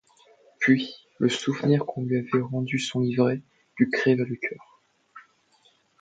Puis, 0.57 0.95
le 1.19 1.29
souvenir 1.29 1.85
qu’on 1.85 2.01
lui 2.03 2.17
avait 2.17 2.41
rendu 2.43 2.79
son 2.79 3.01
livret, 3.01 3.39
lui 3.77 3.91
creva 3.91 4.23
le 4.23 4.35
cœur. 4.35 4.81